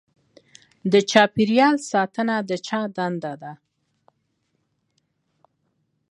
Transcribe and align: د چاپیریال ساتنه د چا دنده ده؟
د 0.91 0.93
چاپیریال 1.11 1.75
ساتنه 1.91 2.35
د 2.49 2.51
چا 2.67 2.79
دنده 2.95 3.33
ده؟ 3.41 3.53